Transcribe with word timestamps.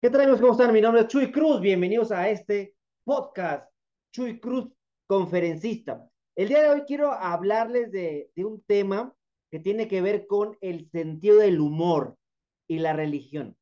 ¿Qué 0.00 0.10
tal 0.10 0.20
amigos? 0.20 0.40
¿Cómo 0.40 0.52
están? 0.52 0.72
Mi 0.72 0.80
nombre 0.80 1.00
es 1.00 1.08
Chuy 1.08 1.32
Cruz. 1.32 1.60
Bienvenidos 1.60 2.12
a 2.12 2.30
este 2.30 2.76
podcast, 3.02 3.68
Chuy 4.12 4.38
Cruz, 4.38 4.68
conferencista. 5.08 6.08
El 6.36 6.46
día 6.46 6.62
de 6.62 6.70
hoy 6.70 6.82
quiero 6.86 7.10
hablarles 7.10 7.90
de, 7.90 8.30
un 8.36 8.62
tema 8.62 9.12
que 9.50 9.58
tiene 9.58 9.88
que 9.88 10.00
ver 10.00 10.28
con 10.28 10.56
el 10.60 10.88
sentido 10.92 11.38
del 11.38 11.58
humor 11.58 12.16
y 12.68 12.78
la 12.78 12.92
religión. 12.92 13.56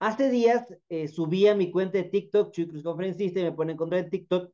Hace 0.00 0.28
días 0.28 0.66
eh, 0.90 1.08
subí 1.08 1.46
a 1.46 1.54
mi 1.54 1.70
cuenta 1.70 1.96
de 1.96 2.04
TikTok, 2.04 2.52
Chuy 2.52 2.68
Cruz 2.68 2.82
Conferencista, 2.82 3.40
y 3.40 3.44
me 3.44 3.52
pone 3.52 3.72
en 3.72 3.78
contra 3.78 4.02
de 4.02 4.10
TikTok 4.10 4.52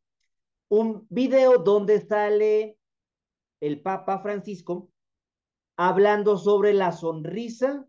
un 0.69 1.09
video 1.11 1.59
donde 1.59 2.07
sale 2.07 2.79
el 3.61 3.83
Papa 3.83 4.21
Francisco 4.21 4.93
hablando 5.77 6.39
sobre 6.39 6.73
la 6.73 6.93
sonrisa 6.93 7.85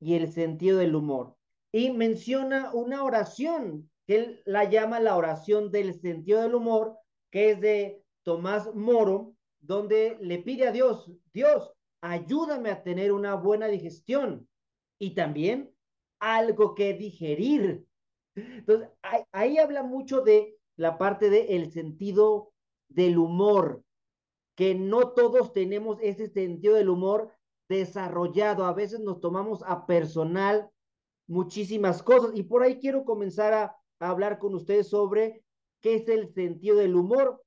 y 0.00 0.14
el 0.14 0.32
sentido 0.32 0.78
del 0.78 0.94
humor 0.94 1.36
y 1.72 1.90
menciona 1.90 2.72
una 2.72 3.04
oración 3.04 3.90
que 4.06 4.16
él 4.16 4.42
la 4.44 4.64
llama 4.64 5.00
la 5.00 5.16
oración 5.16 5.70
del 5.70 6.00
sentido 6.00 6.42
del 6.42 6.54
humor, 6.54 6.96
que 7.30 7.50
es 7.50 7.60
de 7.60 8.02
Tomás 8.24 8.74
Moro, 8.74 9.34
donde 9.60 10.18
le 10.20 10.38
pide 10.38 10.66
a 10.66 10.72
Dios, 10.72 11.10
Dios, 11.32 11.72
ayúdame 12.00 12.70
a 12.70 12.82
tener 12.82 13.12
una 13.12 13.34
buena 13.34 13.66
digestión 13.68 14.48
y 14.98 15.14
también 15.14 15.70
algo 16.18 16.74
que 16.74 16.94
digerir. 16.94 17.84
Entonces, 18.34 18.88
ahí, 19.32 19.58
habla 19.58 19.82
mucho 19.82 20.22
de 20.22 20.56
la 20.76 20.98
parte 20.98 21.30
del 21.30 21.46
el 21.48 21.72
sentido 21.72 22.52
del 22.88 23.18
humor, 23.18 23.82
que 24.56 24.74
no 24.74 25.10
todos 25.10 25.52
tenemos 25.52 25.98
ese 26.02 26.28
sentido 26.28 26.74
del 26.74 26.88
humor 26.88 27.32
desarrollado. 27.68 28.64
A 28.64 28.72
veces 28.72 29.00
nos 29.00 29.20
tomamos 29.20 29.62
a 29.64 29.86
personal 29.86 30.70
muchísimas 31.30 32.02
cosas. 32.02 32.32
Y 32.34 32.42
por 32.42 32.62
ahí 32.62 32.78
quiero 32.78 33.04
comenzar 33.04 33.54
a, 33.54 33.76
hablar 34.02 34.38
con 34.38 34.54
ustedes 34.54 34.88
sobre 34.88 35.44
qué 35.82 35.96
es 35.96 36.08
el 36.08 36.32
sentido 36.32 36.76
del 36.76 36.96
humor. 36.96 37.42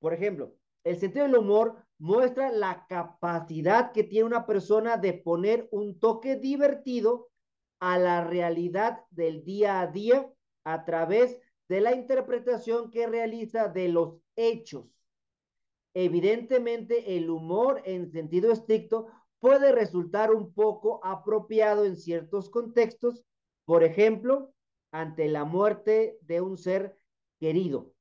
Por 0.00 0.12
ejemplo, 0.12 0.54
el 0.84 0.98
sentido 0.98 1.24
del 1.24 1.36
humor 1.36 1.76
muestra 1.98 2.50
la 2.50 2.84
capacidad 2.88 3.92
que 3.92 4.02
tiene 4.02 4.26
una 4.26 4.44
persona 4.44 4.96
de 4.96 5.14
poner 5.14 5.68
un 5.70 5.98
toque 6.00 6.34
divertido 6.34 7.28
a 7.80 7.96
la 7.96 8.24
realidad 8.24 9.04
del 9.10 9.44
día 9.44 9.80
a 9.80 9.86
día 9.86 10.28
a 10.64 10.84
través 10.84 11.40
de 11.68 11.80
la 11.80 11.94
interpretación 11.94 12.90
que 12.90 13.06
realiza 13.06 13.68
de 13.68 13.88
los 13.88 14.16
hechos. 14.34 14.86
Evidentemente, 15.94 17.16
el 17.16 17.30
humor 17.30 17.82
en 17.84 18.10
sentido 18.10 18.50
estricto 18.50 19.06
puede 19.40 19.72
resultar 19.72 20.32
un 20.32 20.52
poco 20.52 21.00
apropiado 21.04 21.84
en 21.84 21.96
ciertos 21.96 22.50
contextos, 22.50 23.24
por 23.64 23.84
ejemplo, 23.84 24.52
ante 24.92 25.28
la 25.28 25.44
muerte 25.44 26.18
de 26.22 26.40
un 26.40 26.56
ser 26.56 26.98
querido. 27.38 27.92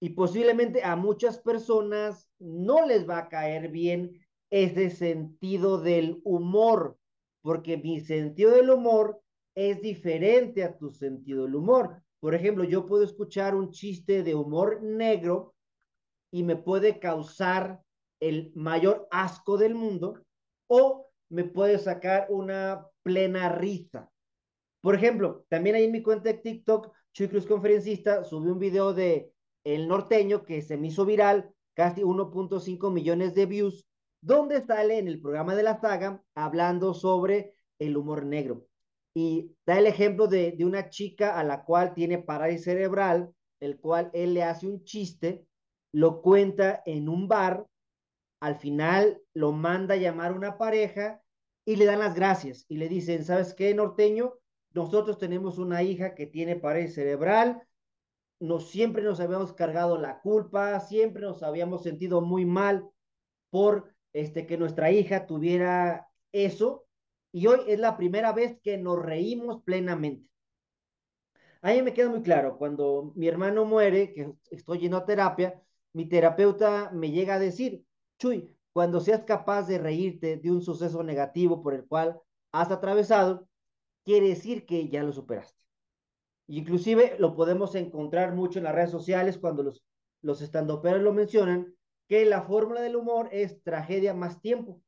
Y 0.00 0.10
posiblemente 0.10 0.84
a 0.84 0.94
muchas 0.94 1.38
personas 1.38 2.30
no 2.38 2.86
les 2.86 3.08
va 3.08 3.18
a 3.18 3.28
caer 3.28 3.68
bien 3.68 4.20
ese 4.50 4.90
sentido 4.90 5.80
del 5.80 6.20
humor, 6.24 6.96
porque 7.42 7.76
mi 7.76 8.00
sentido 8.00 8.52
del 8.52 8.70
humor 8.70 9.20
es 9.54 9.82
diferente 9.82 10.62
a 10.62 10.76
tu 10.76 10.90
sentido 10.90 11.44
del 11.44 11.56
humor. 11.56 12.02
Por 12.20 12.34
ejemplo, 12.34 12.64
yo 12.64 12.86
puedo 12.86 13.02
escuchar 13.02 13.54
un 13.54 13.70
chiste 13.70 14.22
de 14.22 14.34
humor 14.34 14.82
negro 14.82 15.54
y 16.30 16.42
me 16.42 16.56
puede 16.56 17.00
causar 17.00 17.82
el 18.20 18.52
mayor 18.54 19.08
asco 19.10 19.56
del 19.56 19.74
mundo 19.74 20.20
o 20.68 21.08
me 21.30 21.44
puede 21.44 21.78
sacar 21.78 22.26
una 22.30 22.86
plena 23.02 23.48
risa. 23.48 24.10
Por 24.80 24.94
ejemplo, 24.94 25.44
también 25.48 25.76
ahí 25.76 25.84
en 25.84 25.92
mi 25.92 26.02
cuenta 26.02 26.30
de 26.30 26.38
TikTok, 26.38 26.92
Chuy 27.12 27.28
Cruz 27.28 27.46
Conferencista, 27.46 28.24
subí 28.24 28.50
un 28.50 28.58
video 28.58 28.94
de 28.94 29.32
El 29.64 29.88
Norteño 29.88 30.44
que 30.44 30.62
se 30.62 30.76
me 30.76 30.88
hizo 30.88 31.04
viral, 31.04 31.52
casi 31.74 32.02
1.5 32.02 32.92
millones 32.92 33.34
de 33.34 33.46
views, 33.46 33.86
donde 34.20 34.64
sale 34.64 34.98
en 34.98 35.08
el 35.08 35.20
programa 35.20 35.54
de 35.54 35.62
la 35.62 35.80
saga 35.80 36.22
hablando 36.34 36.94
sobre 36.94 37.54
el 37.78 37.96
humor 37.96 38.24
negro. 38.24 38.66
Y 39.14 39.52
da 39.66 39.78
el 39.78 39.86
ejemplo 39.86 40.28
de, 40.28 40.52
de 40.52 40.64
una 40.64 40.90
chica 40.90 41.38
a 41.38 41.44
la 41.44 41.64
cual 41.64 41.94
tiene 41.94 42.18
parálisis 42.18 42.64
cerebral, 42.64 43.32
el 43.60 43.78
cual 43.80 44.10
él 44.12 44.34
le 44.34 44.44
hace 44.44 44.66
un 44.66 44.84
chiste, 44.84 45.44
lo 45.92 46.22
cuenta 46.22 46.82
en 46.86 47.08
un 47.08 47.26
bar 47.26 47.66
al 48.40 48.56
final 48.56 49.20
lo 49.34 49.52
manda 49.52 49.94
a 49.94 49.98
llamar 49.98 50.32
una 50.32 50.58
pareja 50.58 51.22
y 51.64 51.76
le 51.76 51.84
dan 51.84 51.98
las 51.98 52.14
gracias 52.14 52.64
y 52.68 52.76
le 52.76 52.88
dicen, 52.88 53.24
¿sabes 53.24 53.54
qué, 53.54 53.74
norteño? 53.74 54.34
Nosotros 54.72 55.18
tenemos 55.18 55.58
una 55.58 55.82
hija 55.82 56.14
que 56.14 56.26
tiene 56.26 56.56
pared 56.56 56.88
cerebral, 56.88 57.62
nos, 58.40 58.70
siempre 58.70 59.02
nos 59.02 59.20
habíamos 59.20 59.52
cargado 59.52 59.98
la 59.98 60.20
culpa, 60.20 60.78
siempre 60.80 61.22
nos 61.22 61.42
habíamos 61.42 61.82
sentido 61.82 62.20
muy 62.20 62.44
mal 62.44 62.88
por 63.50 63.94
este, 64.12 64.46
que 64.46 64.56
nuestra 64.56 64.90
hija 64.90 65.26
tuviera 65.26 66.08
eso 66.32 66.86
y 67.32 67.46
hoy 67.46 67.60
es 67.66 67.78
la 67.78 67.96
primera 67.96 68.32
vez 68.32 68.58
que 68.62 68.78
nos 68.78 69.02
reímos 69.02 69.62
plenamente. 69.62 70.28
A 71.60 71.72
mí 71.72 71.82
me 71.82 71.92
queda 71.92 72.08
muy 72.08 72.22
claro, 72.22 72.56
cuando 72.56 73.12
mi 73.16 73.26
hermano 73.26 73.64
muere, 73.64 74.12
que 74.12 74.32
estoy 74.50 74.78
yendo 74.78 74.96
a 74.96 75.04
terapia, 75.04 75.60
mi 75.92 76.08
terapeuta 76.08 76.90
me 76.92 77.10
llega 77.10 77.34
a 77.34 77.38
decir, 77.40 77.84
Chuy, 78.18 78.54
cuando 78.72 79.00
seas 79.00 79.24
capaz 79.24 79.66
de 79.66 79.78
reírte 79.78 80.36
de 80.36 80.50
un 80.50 80.60
suceso 80.62 81.02
negativo 81.02 81.62
por 81.62 81.74
el 81.74 81.86
cual 81.86 82.20
has 82.52 82.70
atravesado, 82.70 83.48
quiere 84.04 84.28
decir 84.28 84.66
que 84.66 84.88
ya 84.88 85.02
lo 85.02 85.12
superaste. 85.12 85.60
Inclusive 86.48 87.16
lo 87.18 87.34
podemos 87.34 87.74
encontrar 87.74 88.34
mucho 88.34 88.58
en 88.58 88.64
las 88.64 88.74
redes 88.74 88.90
sociales 88.90 89.38
cuando 89.38 89.62
los, 89.62 89.84
los 90.22 90.40
estandoperos 90.40 91.02
lo 91.02 91.12
mencionan, 91.12 91.74
que 92.08 92.24
la 92.24 92.42
fórmula 92.42 92.80
del 92.80 92.96
humor 92.96 93.28
es 93.32 93.62
tragedia 93.62 94.14
más 94.14 94.40
tiempo. 94.40 94.80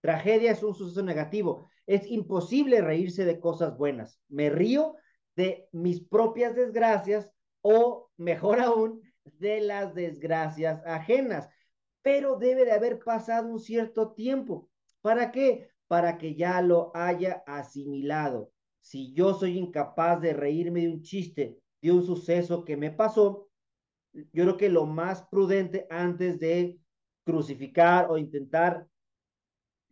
Tragedia 0.00 0.52
es 0.52 0.62
un 0.62 0.74
suceso 0.74 1.02
negativo. 1.02 1.68
Es 1.86 2.06
imposible 2.06 2.80
reírse 2.80 3.24
de 3.24 3.38
cosas 3.38 3.76
buenas. 3.76 4.18
Me 4.28 4.48
río 4.48 4.94
de 5.36 5.68
mis 5.72 6.00
propias 6.00 6.54
desgracias 6.54 7.30
o, 7.60 8.10
mejor 8.16 8.60
aún, 8.60 9.02
de 9.24 9.60
las 9.60 9.94
desgracias 9.94 10.82
ajenas 10.86 11.48
pero 12.02 12.36
debe 12.36 12.64
de 12.64 12.72
haber 12.72 12.98
pasado 12.98 13.48
un 13.48 13.58
cierto 13.58 14.12
tiempo. 14.12 14.68
¿Para 15.00 15.30
qué? 15.30 15.70
Para 15.86 16.18
que 16.18 16.34
ya 16.34 16.60
lo 16.62 16.90
haya 16.94 17.42
asimilado. 17.46 18.52
Si 18.80 19.12
yo 19.12 19.34
soy 19.34 19.58
incapaz 19.58 20.20
de 20.20 20.32
reírme 20.32 20.82
de 20.82 20.88
un 20.88 21.02
chiste, 21.02 21.58
de 21.82 21.92
un 21.92 22.04
suceso 22.04 22.64
que 22.64 22.76
me 22.76 22.90
pasó, 22.90 23.48
yo 24.12 24.44
creo 24.44 24.56
que 24.56 24.68
lo 24.68 24.86
más 24.86 25.22
prudente 25.28 25.86
antes 25.90 26.38
de 26.38 26.78
crucificar 27.24 28.10
o 28.10 28.18
intentar 28.18 28.86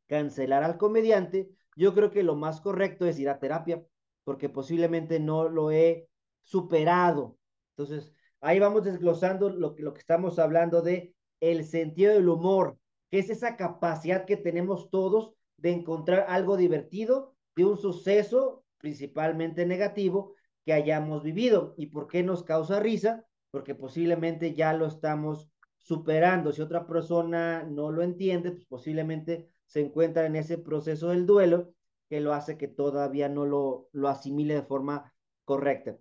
cancelar 0.06 0.62
al 0.62 0.78
comediante, 0.78 1.50
yo 1.76 1.94
creo 1.94 2.10
que 2.10 2.22
lo 2.22 2.36
más 2.36 2.60
correcto 2.60 3.06
es 3.06 3.18
ir 3.18 3.28
a 3.28 3.38
terapia, 3.38 3.84
porque 4.24 4.48
posiblemente 4.48 5.20
no 5.20 5.48
lo 5.48 5.70
he 5.70 6.08
superado. 6.42 7.36
Entonces, 7.76 8.12
ahí 8.40 8.58
vamos 8.58 8.84
desglosando 8.84 9.50
lo 9.50 9.74
lo 9.76 9.92
que 9.92 10.00
estamos 10.00 10.38
hablando 10.38 10.80
de 10.80 11.14
el 11.50 11.64
sentido 11.64 12.12
del 12.12 12.28
humor, 12.28 12.78
que 13.10 13.18
es 13.18 13.30
esa 13.30 13.56
capacidad 13.56 14.24
que 14.24 14.36
tenemos 14.36 14.90
todos 14.90 15.34
de 15.56 15.72
encontrar 15.72 16.26
algo 16.28 16.56
divertido 16.56 17.34
de 17.54 17.64
un 17.64 17.76
suceso 17.76 18.64
principalmente 18.78 19.66
negativo 19.66 20.34
que 20.64 20.72
hayamos 20.72 21.22
vivido. 21.22 21.74
¿Y 21.76 21.86
por 21.86 22.08
qué 22.08 22.22
nos 22.22 22.42
causa 22.44 22.80
risa? 22.80 23.24
Porque 23.50 23.74
posiblemente 23.74 24.54
ya 24.54 24.72
lo 24.72 24.86
estamos 24.86 25.48
superando. 25.78 26.52
Si 26.52 26.60
otra 26.60 26.86
persona 26.86 27.62
no 27.62 27.90
lo 27.90 28.02
entiende, 28.02 28.50
pues 28.50 28.66
posiblemente 28.66 29.48
se 29.66 29.80
encuentra 29.80 30.26
en 30.26 30.36
ese 30.36 30.58
proceso 30.58 31.08
del 31.08 31.26
duelo 31.26 31.72
que 32.08 32.20
lo 32.20 32.32
hace 32.32 32.56
que 32.56 32.68
todavía 32.68 33.28
no 33.28 33.46
lo, 33.46 33.88
lo 33.92 34.08
asimile 34.08 34.54
de 34.54 34.62
forma 34.62 35.12
correcta. 35.44 35.96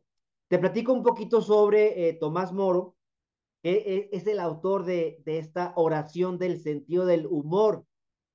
Te 0.47 0.59
platico 0.59 0.93
un 0.93 1.03
poquito 1.03 1.41
sobre 1.41 2.07
eh, 2.07 2.13
Tomás 2.13 2.51
Moro, 2.51 2.94
es 3.65 4.27
el 4.27 4.39
autor 4.39 4.85
de, 4.85 5.21
esta 5.25 5.73
oración 5.75 6.37
del 6.37 6.59
sentido 6.59 7.05
del 7.05 7.25
humor, 7.25 7.85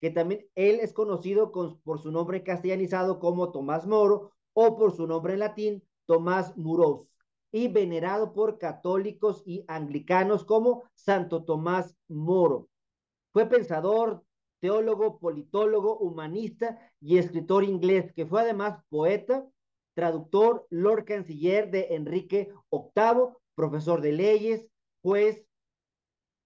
que 0.01 0.11
también 0.11 0.47
él 0.57 0.81
es 0.81 0.93
conocido 0.93 1.53
con, 1.53 1.81
por 1.83 2.01
su 2.01 2.11
nombre 2.11 2.43
castellanizado 2.43 3.21
como 3.21 3.53
Tomás 3.53 3.87
Moro 3.87 4.33
o 4.55 4.77
por 4.77 4.93
su 4.97 5.07
nombre 5.07 5.35
en 5.35 5.39
latín 5.39 5.85
Tomás 6.07 6.57
Muros 6.57 7.07
y 7.53 7.69
venerado 7.69 8.33
por 8.33 8.59
católicos 8.59 9.43
y 9.47 9.65
anglicanos 9.69 10.45
como 10.45 10.85
Santo 10.95 11.45
Tomás 11.45 11.97
Moro. 12.09 12.69
Fue 13.33 13.47
pensador, 13.47 14.25
teólogo, 14.61 15.19
politólogo, 15.19 15.97
humanista 15.99 16.79
y 17.01 17.19
escritor 17.19 17.63
inglés, 17.63 18.13
que 18.13 18.27
fue 18.27 18.43
además 18.43 18.83
poeta, 18.89 19.47
traductor, 19.95 20.67
Lord 20.71 21.05
Canciller 21.05 21.71
de 21.71 21.89
Enrique 21.91 22.53
VIII, 22.71 23.35
profesor 23.55 24.01
de 24.01 24.13
leyes, 24.13 24.70
juez 25.03 25.45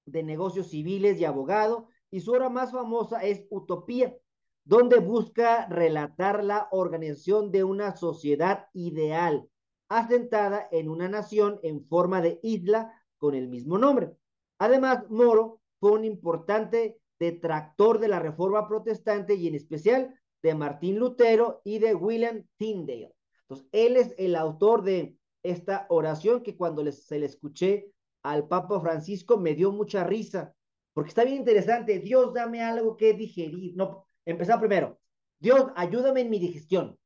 de 0.07 0.23
negocios 0.23 0.69
civiles 0.69 1.19
y 1.19 1.25
abogado, 1.25 1.89
y 2.11 2.21
su 2.21 2.33
obra 2.33 2.49
más 2.49 2.73
famosa 2.73 3.23
es 3.23 3.47
Utopía, 3.51 4.17
donde 4.65 4.99
busca 4.99 5.67
relatar 5.67 6.45
la 6.45 6.69
organización 6.71 7.51
de 7.51 7.65
una 7.65 7.97
sociedad 7.97 8.67
ideal, 8.73 9.49
asentada 9.89 10.69
en 10.71 10.89
una 10.89 11.09
nación 11.09 11.59
en 11.63 11.85
forma 11.87 12.21
de 12.21 12.41
isla 12.43 12.93
con 13.19 13.35
el 13.35 13.49
mismo 13.49 13.79
nombre. 13.79 14.13
Además, 14.59 15.05
Moro 15.11 15.61
fue 15.81 15.93
un 15.93 16.05
importante 16.05 16.99
detractor 17.19 17.99
de 17.99 18.09
la 18.09 18.21
reforma 18.21 18.67
protestante 18.69 19.35
y 19.35 19.49
en 19.49 19.55
especial 19.55 20.15
de 20.43 20.55
Martín 20.55 20.99
Lutero 20.99 21.61
y 21.65 21.79
de 21.79 21.95
William 21.95 22.47
Tyndale. 22.57 23.15
Entonces, 23.43 23.69
él 23.73 23.97
es 23.97 24.15
el 24.19 24.37
autor 24.37 24.83
de 24.83 25.17
esta 25.43 25.87
oración 25.89 26.43
que 26.43 26.57
cuando 26.57 26.91
se 26.91 27.19
le 27.19 27.27
escuché 27.27 27.94
al 28.25 28.49
Papa 28.49 28.81
Francisco 28.81 29.39
me 29.39 29.55
dio 29.55 29.71
mucha 29.71 30.03
risa, 30.03 30.55
porque 30.95 31.11
está 31.11 31.25
bien 31.25 31.37
interesante. 31.37 32.01
Dios, 32.01 32.33
dame 32.33 32.63
algo 32.63 32.97
que 32.97 33.13
digerir. 33.13 33.77
No, 33.77 34.09
empezar 34.25 34.59
primero. 34.59 34.99
Dios, 35.39 35.67
ayúdame 35.77 36.23
en 36.23 36.31
mi 36.31 36.39
digestión. 36.39 36.99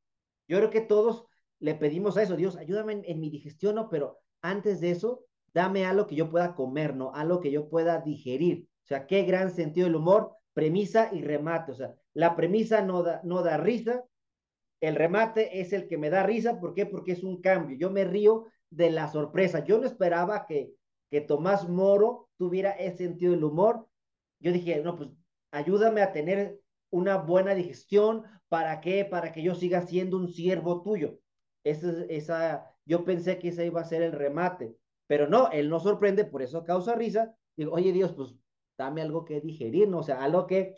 Yo 0.47 0.59
creo 0.59 0.71
que 0.71 0.81
todos 0.81 1.27
le 1.59 1.75
pedimos 1.75 2.17
a 2.17 2.23
eso. 2.23 2.37
Dios, 2.37 2.57
ayúdame 2.57 3.03
en, 3.05 3.21
mi 3.21 3.31
digestión, 3.31 3.75
¿no? 3.75 3.89
Pero 3.91 4.21
antes 4.43 4.81
de 4.81 4.93
eso, 4.93 5.25
dame 5.53 5.87
algo 5.87 6.07
que 6.07 6.15
yo 6.15 6.31
pueda 6.31 6.55
comer, 6.55 6.95
¿no? 6.95 7.13
Algo 7.15 7.41
que 7.41 7.51
yo 7.51 7.69
pueda 7.69 8.01
digerir. 8.01 8.69
O 8.85 8.87
sea, 8.87 9.07
qué 9.07 9.25
gran 9.25 9.51
sentido 9.51 9.87
del 9.87 9.97
humor, 9.97 10.37
premisa 10.55 11.11
y 11.13 11.23
remate. 11.23 11.73
O 11.73 11.75
sea, 11.75 11.95
la 12.15 12.37
premisa 12.37 12.83
no 12.83 13.03
da, 13.03 13.21
no 13.25 13.43
da 13.43 13.57
risa, 13.57 14.05
el 14.81 14.95
remate 14.95 15.61
es 15.61 15.73
el 15.73 15.89
que 15.89 15.99
me 15.99 16.11
da 16.11 16.23
risa. 16.23 16.61
¿Por 16.61 16.75
qué? 16.75 16.87
Porque 16.87 17.13
es 17.13 17.25
un 17.25 17.41
cambio. 17.41 17.77
Yo 17.77 17.91
me 17.91 18.05
río 18.05 18.47
de 18.71 18.91
la 18.91 19.09
sorpresa. 19.09 19.65
Yo 19.65 19.79
no 19.79 19.87
esperaba 19.87 20.47
que, 20.47 20.73
que 21.11 21.21
Tomás 21.21 21.69
Moro 21.69 22.29
tuviera 22.37 22.71
ese 22.73 22.99
sentido 22.99 23.33
del 23.33 23.45
humor. 23.45 23.89
Yo 24.41 24.53
dije, 24.53 24.81
no, 24.83 24.97
pues 24.97 25.11
ayúdame 25.51 26.03
a 26.03 26.13
tener 26.13 26.61
una 26.91 27.17
buena 27.17 27.55
digestión. 27.55 28.25
¿Para 28.49 28.81
qué? 28.81 29.05
Para 29.05 29.33
que 29.33 29.43
yo 29.43 29.55
siga 29.55 29.83
siendo 29.83 30.17
un 30.17 30.29
siervo 30.29 30.83
tuyo. 30.83 31.19
Esa, 31.65 32.05
esa, 32.09 32.75
yo 32.85 33.05
pensé 33.05 33.39
que 33.39 33.49
ese 33.49 33.67
iba 33.67 33.81
a 33.81 33.85
ser 33.85 34.03
el 34.03 34.13
remate. 34.13 34.77
Pero 35.07 35.27
no, 35.27 35.51
él 35.51 35.69
no 35.71 35.81
sorprende, 35.81 36.25
por 36.25 36.43
eso 36.43 36.65
causa 36.65 36.95
risa. 36.95 37.35
Digo, 37.57 37.73
oye 37.73 37.93
Dios, 37.93 38.13
pues 38.13 38.35
dame 38.77 39.03
algo 39.03 39.25
que 39.25 39.41
digerir, 39.41 39.89
¿no? 39.89 39.99
O 39.99 40.03
sea, 40.03 40.23
algo 40.23 40.47
que 40.47 40.75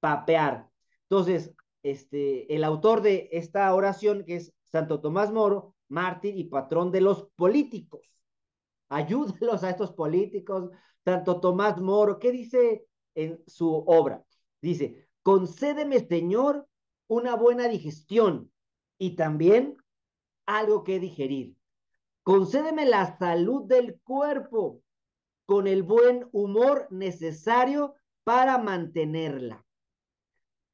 papear. 0.00 0.68
Entonces, 1.08 1.54
este, 1.82 2.54
el 2.54 2.64
autor 2.64 3.02
de 3.02 3.28
esta 3.32 3.74
oración, 3.74 4.24
que 4.24 4.36
es 4.36 4.54
Santo 4.64 5.00
Tomás 5.00 5.32
Moro, 5.32 5.74
mártir 5.88 6.36
y 6.36 6.44
patrón 6.44 6.92
de 6.92 7.00
los 7.00 7.28
políticos. 7.36 8.12
Ayúdelos 8.92 9.64
a 9.64 9.70
estos 9.70 9.92
políticos. 9.92 10.70
Santo 11.04 11.40
Tomás 11.40 11.80
Moro, 11.80 12.18
¿qué 12.18 12.30
dice 12.30 12.86
en 13.14 13.42
su 13.46 13.68
obra? 13.86 14.22
Dice, 14.60 15.08
concédeme, 15.22 16.00
Señor, 16.06 16.68
una 17.08 17.34
buena 17.34 17.68
digestión 17.68 18.52
y 18.98 19.16
también 19.16 19.76
algo 20.46 20.84
que 20.84 21.00
digerir 21.00 21.56
Concédeme 22.22 22.86
la 22.86 23.18
salud 23.18 23.64
del 23.64 23.98
cuerpo 24.00 24.80
con 25.44 25.66
el 25.66 25.82
buen 25.82 26.28
humor 26.30 26.86
necesario 26.90 27.96
para 28.22 28.58
mantenerla. 28.58 29.64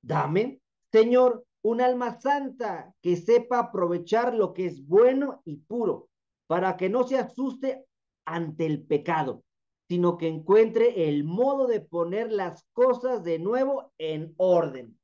Dame, 0.03 0.61
Señor, 0.93 1.47
un 1.63 1.81
alma 1.81 2.21
santa 2.21 2.95
que 3.01 3.17
sepa 3.17 3.59
aprovechar 3.61 4.35
lo 4.35 4.53
que 4.53 4.67
es 4.67 4.87
bueno 4.87 5.41
y 5.47 5.57
puro, 5.57 6.11
para 6.47 6.77
que 6.77 6.91
no 6.91 7.05
se 7.05 7.17
asuste 7.17 7.87
ante 8.29 8.67
el 8.67 8.83
pecado, 8.83 9.43
sino 9.89 10.19
que 10.19 10.29
encuentre 10.29 11.09
el 11.09 11.25
modo 11.25 11.67
de 11.67 11.81
poner 11.81 12.31
las 12.31 12.65
cosas 12.73 13.25
de 13.25 13.39
nuevo 13.39 13.93
en 13.99 14.35
orden. 14.37 14.99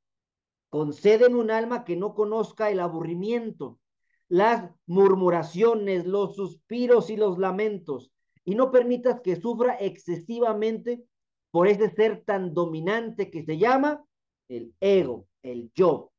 Conceden 0.69 1.35
un 1.35 1.51
alma 1.51 1.83
que 1.85 1.95
no 1.95 2.13
conozca 2.13 2.69
el 2.69 2.79
aburrimiento, 2.79 3.79
las 4.27 4.71
murmuraciones, 4.85 6.05
los 6.05 6.35
suspiros 6.35 7.09
y 7.09 7.17
los 7.17 7.37
lamentos, 7.37 8.11
y 8.43 8.55
no 8.55 8.71
permitas 8.71 9.21
que 9.21 9.35
sufra 9.35 9.75
excesivamente 9.79 11.03
por 11.51 11.67
ese 11.67 11.89
ser 11.89 12.23
tan 12.23 12.53
dominante 12.53 13.31
que 13.31 13.43
se 13.43 13.57
llama 13.57 14.05
el 14.49 14.75
ego, 14.79 15.25
el 15.41 15.71
yo. 15.73 16.11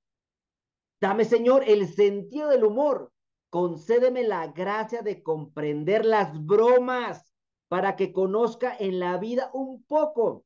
Dame, 1.00 1.24
Señor, 1.24 1.62
el 1.66 1.86
sentido 1.88 2.48
del 2.48 2.64
humor. 2.64 3.12
Concédeme 3.56 4.22
la 4.22 4.48
gracia 4.48 5.00
de 5.00 5.22
comprender 5.22 6.04
las 6.04 6.44
bromas 6.44 7.32
para 7.68 7.96
que 7.96 8.12
conozca 8.12 8.76
en 8.78 8.98
la 8.98 9.16
vida 9.16 9.48
un 9.54 9.82
poco 9.84 10.44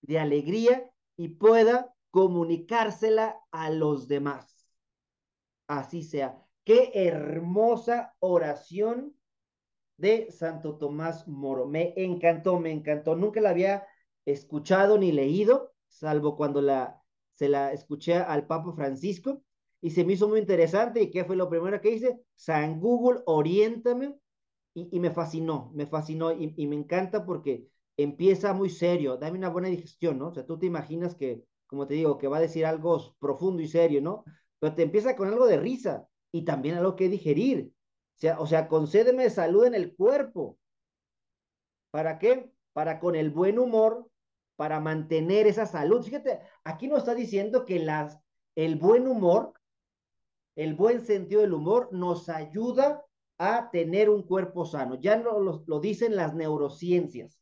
de 0.00 0.18
alegría 0.18 0.90
y 1.16 1.28
pueda 1.28 1.94
comunicársela 2.10 3.38
a 3.52 3.70
los 3.70 4.08
demás. 4.08 4.66
Así 5.68 6.02
sea. 6.02 6.36
Qué 6.64 6.90
hermosa 6.94 8.16
oración 8.18 9.16
de 9.96 10.28
Santo 10.32 10.78
Tomás 10.78 11.28
Moro. 11.28 11.68
Me 11.68 11.94
encantó, 11.94 12.58
me 12.58 12.72
encantó. 12.72 13.14
Nunca 13.14 13.40
la 13.40 13.50
había 13.50 13.86
escuchado 14.24 14.98
ni 14.98 15.12
leído, 15.12 15.74
salvo 15.86 16.34
cuando 16.34 16.60
la, 16.60 17.00
se 17.34 17.48
la 17.48 17.72
escuché 17.72 18.16
al 18.16 18.48
Papa 18.48 18.72
Francisco 18.72 19.44
y 19.82 19.90
se 19.90 20.04
me 20.04 20.14
hizo 20.14 20.28
muy 20.28 20.38
interesante. 20.38 21.02
¿Y 21.02 21.10
qué 21.10 21.24
fue 21.24 21.36
lo 21.36 21.50
primero 21.50 21.80
que 21.80 21.90
hice? 21.90 22.20
San 22.34 22.80
Google, 22.80 23.20
oriéntame. 23.26 24.16
Y, 24.74 25.00
me 25.00 25.10
fascinó, 25.10 25.70
me 25.74 25.84
fascinó 25.86 26.32
y, 26.32 26.54
y, 26.56 26.66
me 26.66 26.76
encanta 26.76 27.26
porque 27.26 27.68
empieza 27.98 28.54
muy 28.54 28.70
serio, 28.70 29.18
dame 29.18 29.36
una 29.36 29.50
buena 29.50 29.68
digestión, 29.68 30.18
¿no? 30.18 30.28
O 30.28 30.32
sea, 30.32 30.46
tú 30.46 30.58
te 30.58 30.64
imaginas 30.64 31.14
que, 31.14 31.44
como 31.66 31.86
te 31.86 31.92
digo, 31.92 32.16
que 32.16 32.26
va 32.26 32.38
a 32.38 32.40
decir 32.40 32.64
algo 32.64 33.14
profundo 33.18 33.62
y 33.62 33.68
serio, 33.68 34.00
¿no? 34.00 34.24
Pero 34.58 34.74
te 34.74 34.82
empieza 34.82 35.14
con 35.14 35.28
algo 35.28 35.46
de 35.46 35.58
risa 35.58 36.08
y 36.32 36.46
también 36.46 36.76
algo 36.76 36.96
que 36.96 37.10
digerir. 37.10 37.70
O 38.16 38.18
sea, 38.18 38.40
o 38.40 38.46
sea, 38.46 38.66
concédeme 38.66 39.28
salud 39.28 39.66
en 39.66 39.74
el 39.74 39.94
cuerpo. 39.94 40.58
¿Para 41.90 42.18
qué? 42.18 42.50
Para 42.72 42.98
con 42.98 43.14
el 43.14 43.28
buen 43.30 43.58
humor, 43.58 44.08
para 44.56 44.80
mantener 44.80 45.46
esa 45.46 45.66
salud. 45.66 46.02
Fíjate, 46.02 46.40
aquí 46.64 46.88
nos 46.88 47.00
está 47.00 47.14
diciendo 47.14 47.66
que 47.66 47.78
las, 47.78 48.18
el 48.54 48.76
buen 48.76 49.06
humor, 49.06 49.52
el 50.56 50.74
buen 50.74 51.00
sentido 51.00 51.40
del 51.40 51.54
humor 51.54 51.88
nos 51.92 52.28
ayuda 52.28 53.04
a 53.38 53.70
tener 53.70 54.10
un 54.10 54.22
cuerpo 54.22 54.64
sano. 54.64 55.00
Ya 55.00 55.16
lo, 55.16 55.80
dicen 55.80 56.16
las 56.16 56.34
neurociencias. 56.34 57.40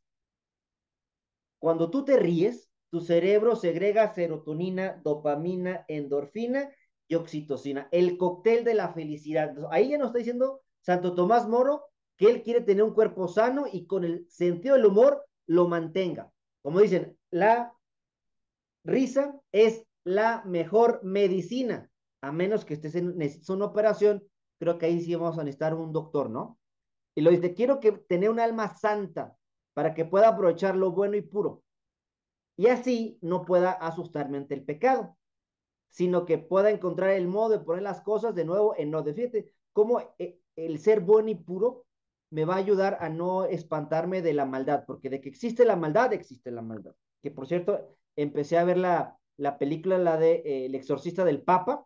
Cuando 1.59 1.91
tú 1.91 2.05
te 2.05 2.17
ríes, 2.17 2.71
tu 2.91 3.01
cerebro 3.01 3.57
segrega 3.57 4.15
serotonina, 4.15 5.01
dopamina, 5.05 5.85
endorfina 5.89 6.71
y 7.07 7.17
oxitocina, 7.17 7.89
el 7.93 8.17
cóctel 8.17 8.65
de 8.65 8.75
la 8.75 8.93
felicidad. 8.93 9.55
ahí 9.71 9.91
ya 9.91 9.99
nos 9.99 10.09
está 10.09 10.19
diciendo 10.19 10.63
Santo 10.81 11.15
Tomás 11.15 11.49
Moro 11.49 11.85
que 12.17 12.31
él 12.31 12.43
quiere 12.43 12.61
tener 12.61 12.83
un 12.83 12.95
cuerpo 12.95 13.29
sano 13.29 13.65
y 13.71 13.87
con 13.87 14.05
el 14.05 14.27
sentido 14.29 14.77
del 14.77 14.87
humor 14.87 15.25
lo 15.47 15.69
mantenga. 15.69 16.33
Como 16.63 16.81
dicen, 16.81 17.19
la 17.31 17.73
risa 18.85 19.39
es 19.53 19.85
la 20.05 20.43
mejor 20.45 21.01
medicina, 21.03 21.90
a 22.23 22.33
menos 22.33 22.65
que 22.65 22.75
estés 22.75 22.95
en 22.95 23.17
una 23.49 23.65
operación, 23.65 24.23
creo 24.59 24.79
que 24.79 24.87
ahí 24.87 25.01
sí 25.01 25.15
vamos 25.15 25.39
a 25.39 25.45
necesitar 25.45 25.75
un 25.75 25.93
doctor, 25.93 26.31
¿no? 26.31 26.59
Y 27.15 27.23
lo 27.23 27.31
dice, 27.31 27.55
quiero 27.55 27.81
que 27.81 27.93
tener 27.93 28.31
un 28.31 28.41
alma 28.41 28.77
santa 28.77 29.37
para 29.75 29.95
que 29.95 30.05
pueda 30.05 30.29
aprovechar 30.29 30.77
lo 30.77 30.93
bueno 30.93 31.17
y 31.17 31.23
puro. 31.23 31.63
Y 32.57 32.67
así 32.67 33.19
no 33.23 33.45
pueda 33.45 33.73
asustarme 33.73 34.39
ante 34.39 34.55
el 34.55 34.65
pecado 34.65 35.17
sino 35.91 36.25
que 36.25 36.39
pueda 36.39 36.71
encontrar 36.71 37.11
el 37.11 37.29
modo 37.29 37.51
de 37.51 37.65
poner 37.65 37.83
las 37.83 38.01
cosas 38.01 38.35
de 38.35 38.45
nuevo 38.45 38.75
en 38.79 38.95
orden. 38.95 39.15
Fíjate 39.15 39.53
cómo 39.73 40.01
eh, 40.19 40.39
el 40.57 40.79
ser 40.79 41.01
bueno 41.01 41.29
y 41.31 41.35
puro 41.35 41.85
me 42.31 42.45
va 42.45 42.55
a 42.55 42.59
ayudar 42.59 42.99
a 43.01 43.09
no 43.09 43.45
espantarme 43.45 44.23
de 44.23 44.33
la 44.33 44.47
maldad, 44.47 44.85
porque 44.87 45.11
de 45.11 45.21
que 45.21 45.29
existe 45.29 45.65
la 45.65 45.77
maldad, 45.77 46.13
existe 46.13 46.51
la 46.53 46.63
maldad. 46.63 46.95
Que 47.23 47.33
por 47.33 47.47
cierto, 47.47 47.99
empecé 48.17 48.57
a 48.57 48.65
ver 48.65 48.79
la, 48.79 49.19
la 49.37 49.59
película, 49.59 49.99
la 49.99 50.17
de 50.17 50.43
eh, 50.45 50.67
El 50.67 50.75
exorcista 50.77 51.25
del 51.25 51.43
Papa. 51.43 51.85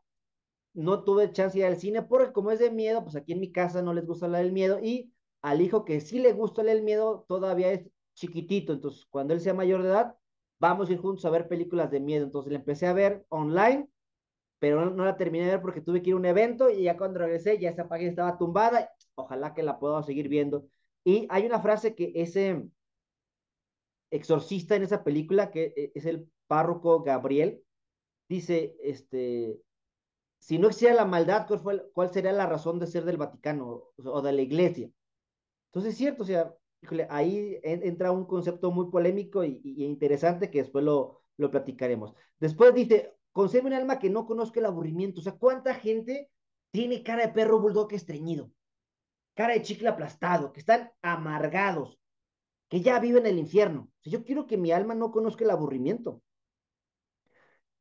No 0.75 1.05
tuve 1.05 1.33
chance 1.33 1.59
de 1.59 1.65
ir 1.65 1.67
al 1.67 1.79
cine 1.79 2.03
porque 2.03 2.33
como 2.33 2.51
es 2.51 2.59
de 2.59 2.71
miedo, 2.71 3.03
pues 3.03 3.17
aquí 3.17 3.33
en 3.33 3.41
mi 3.41 3.53
casa 3.53 3.83
no 3.83 3.95
les 3.95 4.07
gusta 4.07 4.29
la 4.29 4.39
del 4.39 4.53
miedo 4.53 4.81
y 4.81 5.13
al 5.43 5.61
hijo 5.61 5.85
que 5.85 6.01
sí 6.01 6.19
le 6.19 6.33
gusta 6.33 6.63
el 6.63 6.83
miedo 6.83 7.25
todavía 7.29 7.73
es 7.73 7.87
chiquitito, 8.15 8.73
entonces 8.73 9.05
cuando 9.07 9.35
él 9.35 9.41
sea 9.41 9.55
mayor 9.55 9.83
de 9.83 9.89
edad, 9.89 10.15
vamos 10.59 10.89
a 10.89 10.93
ir 10.93 10.99
juntos 10.99 11.25
a 11.25 11.31
ver 11.31 11.49
películas 11.49 11.91
de 11.91 12.01
miedo. 12.01 12.25
Entonces 12.25 12.51
le 12.53 12.59
empecé 12.59 12.87
a 12.87 12.93
ver 12.93 13.25
online 13.29 13.89
pero 14.65 14.89
no, 14.91 15.05
la 15.05 15.19
terminé 15.19 15.45
de 15.45 15.51
ver 15.53 15.61
porque 15.61 15.83
tuve 15.83 16.03
que 16.03 16.09
ir 16.09 16.15
a 16.15 16.17
un 16.17 16.25
evento 16.25 16.71
y 16.71 16.85
ya 16.85 16.97
cuando 16.97 17.19
regresé 17.19 17.59
ya 17.59 17.69
esa 17.69 17.87
página 17.87 18.09
estaba 18.09 18.39
tumbada. 18.39 18.91
Ojalá 19.15 19.53
que 19.53 19.63
la 19.63 19.79
pueda 19.79 20.03
seguir 20.03 20.29
viendo. 20.29 20.67
Y 21.05 21.27
hay 21.29 21.45
una 21.45 21.61
frase 21.61 21.95
que 21.95 22.13
ese 22.15 22.65
exorcista 24.11 24.75
en 24.77 24.85
esa 24.85 25.05
película, 25.05 25.51
que 25.51 25.75
eh, 25.77 25.93
es 25.95 26.07
el 26.07 26.31
párroco 26.47 27.03
Gabriel, 27.03 27.63
dice, 28.27 28.75
este, 28.83 29.61
si 30.45 30.59
no 30.59 30.67
existiera 30.67 30.95
la 30.95 31.07
maldad, 31.07 31.47
¿cuál, 31.47 31.59
fue, 31.59 31.91
¿cuál 31.95 32.13
sería 32.13 32.31
la 32.31 32.45
razón 32.45 32.79
de 32.79 32.87
ser 32.87 33.07
del 33.07 33.17
Vaticano 33.17 33.85
o 33.97 34.21
de 34.21 34.31
la 34.31 34.43
iglesia? 34.43 34.91
Entonces 35.69 35.93
es 35.93 35.97
cierto, 35.97 36.23
o 36.23 36.27
sea, 36.27 36.55
ahí 37.09 37.59
entra 37.63 38.13
un 38.13 38.27
concepto 38.27 38.71
muy 38.71 38.91
polémico 38.91 39.43
y, 39.43 39.63
interesante 39.65 40.51
que 40.51 40.59
después 40.59 40.85
lo, 40.85 41.23
lo 41.39 41.51
platicaremos. 41.51 42.13
Después 42.39 42.75
dice, 42.75 43.15
concebe 43.33 43.69
un 43.69 43.73
alma 43.73 43.99
que 43.99 44.11
no 44.11 44.27
conozca 44.27 44.61
el 44.61 44.67
aburrimiento. 44.67 45.21
O 45.21 45.25
sea, 45.25 45.33
¿cuánta 45.33 45.77
gente 45.77 46.31
tiene 46.71 47.03
cara 47.03 47.27
de 47.27 47.33
perro 47.33 47.59
bulldog 47.59 47.95
estreñido? 47.95 48.51
Cara 49.33 49.55
de 49.55 49.63
chicle 49.63 49.89
aplastado, 49.89 50.53
que 50.53 50.61
están 50.61 50.91
amargados, 51.01 51.99
que 52.69 52.83
ya 52.83 53.01
viven 53.01 53.25
el 53.25 53.39
infierno. 53.39 53.89
Yo 54.03 54.25
quiero 54.25 54.47
que 54.47 54.59
mi 54.59 54.73
alma 54.73 54.95
no 54.95 55.11
conozca 55.11 55.43
el 55.45 55.51
aburrimiento. 55.53 56.21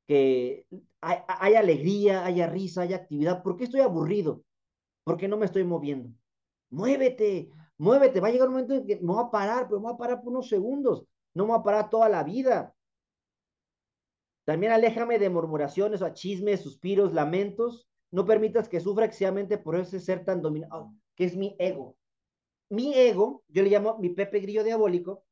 Que 0.08 0.68
hay, 1.02 1.56
alegría, 1.56 2.26
haya 2.26 2.48
risa, 2.48 2.82
haya 2.82 2.98
actividad. 2.98 3.44
¿Por 3.44 3.58
qué 3.58 3.66
estoy 3.66 3.82
aburrido? 3.82 4.44
¿Por 5.04 5.18
qué 5.18 5.28
no 5.28 5.38
me 5.38 5.46
estoy 5.46 5.64
moviendo? 5.64 6.10
Muévete, 6.70 7.50
muévete. 7.78 8.20
Va 8.20 8.28
a 8.28 8.32
llegar 8.32 8.48
un 8.48 8.56
momento 8.56 8.74
en 8.74 8.86
que 8.86 8.96
me 8.98 9.14
voy 9.14 9.24
a 9.24 9.32
parar, 9.32 9.68
pero 9.68 9.80
me 9.80 9.86
voy 9.86 9.94
a 9.94 9.98
parar 9.98 10.22
por 10.22 10.34
unos 10.34 10.50
segundos. 10.50 11.06
No 11.34 11.46
me 11.46 11.52
voy 11.52 11.60
a 11.60 11.64
parar 11.64 11.90
toda 11.90 12.10
la 12.10 12.24
vida. 12.24 12.74
También 14.46 14.74
aléjame 14.74 15.20
de 15.20 15.30
murmuraciones 15.30 16.02
o 16.02 16.10
chismes, 16.10 16.62
suspiros, 16.62 17.14
lamentos. 17.14 17.88
No 18.12 18.26
permitas 18.26 18.70
que 18.70 18.80
sufra 18.80 19.06
excesivamente 19.06 19.58
por 19.58 19.76
ese 19.76 20.00
ser 20.00 20.26
tan 20.26 20.42
dominado, 20.42 20.94
que 21.16 21.26
es 21.26 21.36
mi 21.36 21.56
ego. 21.60 21.98
Mi 22.70 22.94
ego, 22.94 23.44
yo 23.48 23.64
le 23.64 23.70
llamo 23.70 23.98
mi 24.00 24.10
Pepe 24.10 24.40
Grillo 24.40 24.64
diabólico, 24.64 25.24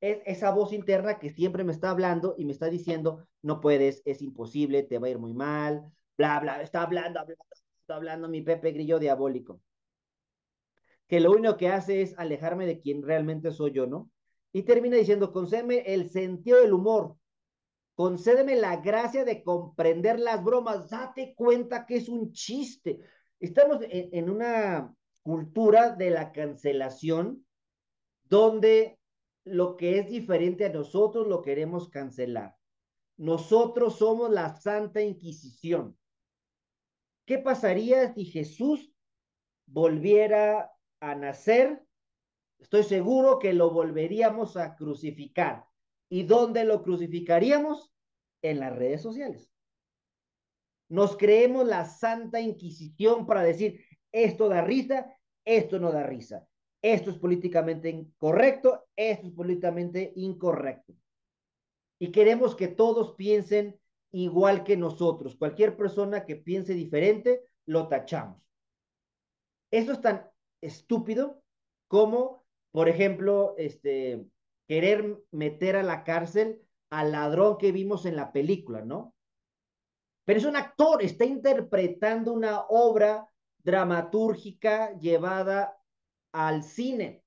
es 0.00 0.18
esa 0.26 0.50
voz 0.50 0.72
interna 0.72 1.18
que 1.18 1.30
siempre 1.30 1.64
me 1.64 1.72
está 1.72 1.90
hablando 1.90 2.34
y 2.38 2.44
me 2.44 2.52
está 2.52 2.66
diciendo, 2.70 3.26
no 3.42 3.60
puedes, 3.60 4.02
es 4.04 4.22
imposible, 4.22 4.82
te 4.82 4.98
va 4.98 5.08
a 5.08 5.10
ir 5.10 5.18
muy 5.18 5.34
mal, 5.34 5.90
bla, 6.16 6.38
bla, 6.40 6.62
está 6.62 6.82
hablando, 6.82 7.20
hablando, 7.20 7.44
está 7.80 7.96
hablando 7.96 8.28
mi 8.28 8.42
Pepe 8.42 8.72
Grillo 8.72 8.98
diabólico. 8.98 9.60
Que 11.08 11.20
lo 11.20 11.32
único 11.32 11.56
que 11.56 11.68
hace 11.68 12.02
es 12.02 12.18
alejarme 12.18 12.66
de 12.66 12.80
quien 12.80 13.02
realmente 13.02 13.50
soy 13.50 13.72
yo, 13.72 13.86
¿no? 13.86 14.10
Y 14.52 14.62
termina 14.62 14.96
diciendo, 14.96 15.32
concédeme 15.32 15.78
el 15.86 16.10
sentido 16.10 16.60
del 16.60 16.72
humor, 16.72 17.16
concédeme 17.94 18.54
la 18.56 18.76
gracia 18.76 19.24
de 19.24 19.42
comprender 19.42 20.20
las 20.20 20.44
bromas, 20.44 20.90
date 20.90 21.34
cuenta 21.34 21.86
que 21.86 21.96
es 21.96 22.08
un 22.08 22.32
chiste. 22.32 23.00
Estamos 23.40 23.82
en, 23.82 24.10
en 24.12 24.30
una 24.30 24.94
cultura 25.22 25.90
de 25.90 26.10
la 26.10 26.30
cancelación 26.32 27.44
donde 28.24 28.97
lo 29.44 29.76
que 29.76 29.98
es 29.98 30.08
diferente 30.08 30.66
a 30.66 30.72
nosotros 30.72 31.26
lo 31.26 31.42
queremos 31.42 31.88
cancelar. 31.88 32.56
Nosotros 33.16 33.98
somos 33.98 34.30
la 34.30 34.56
Santa 34.56 35.02
Inquisición. 35.02 35.98
¿Qué 37.26 37.38
pasaría 37.38 38.14
si 38.14 38.24
Jesús 38.24 38.92
volviera 39.66 40.72
a 41.00 41.14
nacer? 41.14 41.84
Estoy 42.58 42.84
seguro 42.84 43.38
que 43.38 43.52
lo 43.52 43.70
volveríamos 43.70 44.56
a 44.56 44.76
crucificar. 44.76 45.66
¿Y 46.08 46.22
dónde 46.22 46.64
lo 46.64 46.82
crucificaríamos? 46.82 47.92
En 48.40 48.60
las 48.60 48.74
redes 48.74 49.02
sociales. 49.02 49.52
Nos 50.88 51.16
creemos 51.16 51.66
la 51.66 51.84
Santa 51.84 52.40
Inquisición 52.40 53.26
para 53.26 53.42
decir, 53.42 53.84
esto 54.12 54.48
da 54.48 54.62
risa, 54.62 55.12
esto 55.44 55.78
no 55.78 55.92
da 55.92 56.04
risa. 56.04 56.48
Esto 56.82 57.10
es 57.10 57.18
políticamente 57.18 58.06
correcto, 58.18 58.86
esto 58.94 59.26
es 59.26 59.32
políticamente 59.32 60.12
incorrecto. 60.16 60.94
Y 61.98 62.12
queremos 62.12 62.54
que 62.54 62.68
todos 62.68 63.14
piensen 63.16 63.78
igual 64.12 64.62
que 64.64 64.76
nosotros. 64.76 65.36
Cualquier 65.36 65.76
persona 65.76 66.24
que 66.24 66.36
piense 66.36 66.74
diferente, 66.74 67.42
lo 67.66 67.88
tachamos. 67.88 68.40
Eso 69.70 69.92
es 69.92 70.00
tan 70.00 70.30
estúpido 70.62 71.42
como, 71.88 72.44
por 72.70 72.88
ejemplo, 72.88 73.54
este, 73.58 74.24
querer 74.66 75.22
meter 75.30 75.76
a 75.76 75.82
la 75.82 76.04
cárcel 76.04 76.62
al 76.90 77.12
ladrón 77.12 77.58
que 77.58 77.72
vimos 77.72 78.06
en 78.06 78.16
la 78.16 78.32
película, 78.32 78.84
¿no? 78.84 79.14
Pero 80.24 80.38
es 80.38 80.46
un 80.46 80.56
actor, 80.56 81.02
está 81.02 81.24
interpretando 81.24 82.32
una 82.32 82.60
obra 82.68 83.28
dramatúrgica 83.58 84.96
llevada 84.98 85.77
al 86.32 86.62
cine. 86.62 87.24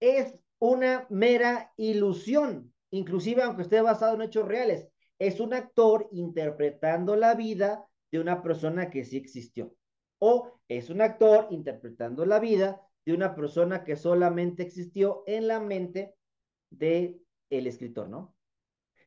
Es 0.00 0.34
una 0.58 1.06
mera 1.10 1.72
ilusión, 1.76 2.72
inclusive 2.90 3.42
aunque 3.42 3.62
esté 3.62 3.80
basado 3.80 4.14
en 4.14 4.22
hechos 4.22 4.46
reales. 4.46 4.88
Es 5.18 5.40
un 5.40 5.54
actor 5.54 6.08
interpretando 6.12 7.16
la 7.16 7.34
vida 7.34 7.86
de 8.10 8.20
una 8.20 8.42
persona 8.42 8.90
que 8.90 9.04
sí 9.04 9.16
existió. 9.16 9.74
O 10.18 10.60
es 10.68 10.90
un 10.90 11.00
actor 11.00 11.48
interpretando 11.50 12.24
la 12.24 12.38
vida 12.38 12.80
de 13.04 13.12
una 13.12 13.34
persona 13.34 13.84
que 13.84 13.96
solamente 13.96 14.62
existió 14.62 15.22
en 15.26 15.48
la 15.48 15.60
mente 15.60 16.14
de 16.70 17.20
el 17.50 17.66
escritor, 17.66 18.08
¿no? 18.08 18.34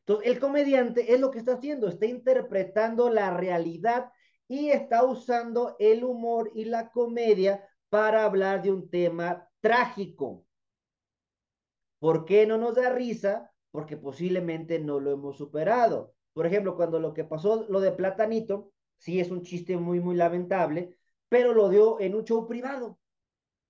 Entonces, 0.00 0.30
el 0.30 0.40
comediante 0.40 1.12
es 1.12 1.20
lo 1.20 1.30
que 1.30 1.38
está 1.38 1.54
haciendo, 1.54 1.88
está 1.88 2.06
interpretando 2.06 3.10
la 3.10 3.36
realidad 3.36 4.10
y 4.48 4.70
está 4.70 5.04
usando 5.04 5.76
el 5.78 6.02
humor 6.02 6.50
y 6.54 6.64
la 6.64 6.90
comedia 6.90 7.68
para 7.90 8.24
hablar 8.24 8.62
de 8.62 8.72
un 8.72 8.88
tema 8.90 9.48
trágico. 9.60 10.44
¿Por 11.98 12.24
qué 12.24 12.46
no 12.46 12.58
nos 12.58 12.74
da 12.74 12.90
risa? 12.90 13.52
Porque 13.70 13.96
posiblemente 13.96 14.78
no 14.78 15.00
lo 15.00 15.12
hemos 15.12 15.36
superado. 15.36 16.14
Por 16.32 16.46
ejemplo, 16.46 16.76
cuando 16.76 16.98
lo 16.98 17.12
que 17.12 17.24
pasó, 17.24 17.66
lo 17.68 17.80
de 17.80 17.92
Platanito, 17.92 18.72
sí 18.96 19.20
es 19.20 19.30
un 19.30 19.42
chiste 19.42 19.76
muy, 19.76 20.00
muy 20.00 20.16
lamentable, 20.16 20.96
pero 21.28 21.52
lo 21.52 21.68
dio 21.68 22.00
en 22.00 22.14
un 22.14 22.24
show 22.24 22.46
privado. 22.46 22.98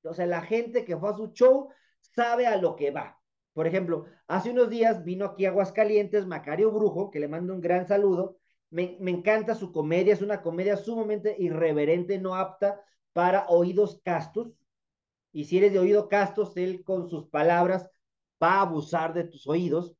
O 0.02 0.14
sea, 0.14 0.26
la 0.26 0.42
gente 0.42 0.84
que 0.84 0.96
fue 0.96 1.10
a 1.10 1.16
su 1.16 1.32
show 1.32 1.70
sabe 2.00 2.46
a 2.46 2.56
lo 2.56 2.76
que 2.76 2.90
va. 2.90 3.18
Por 3.52 3.66
ejemplo, 3.66 4.04
hace 4.28 4.50
unos 4.50 4.70
días 4.70 5.02
vino 5.04 5.24
aquí 5.24 5.44
Aguascalientes 5.46 6.26
Macario 6.26 6.70
Brujo, 6.70 7.10
que 7.10 7.20
le 7.20 7.28
mando 7.28 7.52
un 7.52 7.60
gran 7.60 7.88
saludo. 7.88 8.37
Me, 8.70 8.96
me 9.00 9.10
encanta 9.10 9.54
su 9.54 9.72
comedia, 9.72 10.12
es 10.12 10.22
una 10.22 10.42
comedia 10.42 10.76
sumamente 10.76 11.36
irreverente, 11.38 12.18
no 12.18 12.34
apta 12.34 12.80
para 13.12 13.46
oídos 13.48 14.00
castos. 14.04 14.52
Y 15.32 15.44
si 15.44 15.58
eres 15.58 15.72
de 15.72 15.78
oído 15.78 16.08
castos, 16.08 16.56
él 16.56 16.84
con 16.84 17.08
sus 17.08 17.28
palabras 17.28 17.90
va 18.42 18.54
a 18.54 18.62
abusar 18.62 19.14
de 19.14 19.24
tus 19.24 19.46
oídos. 19.46 19.96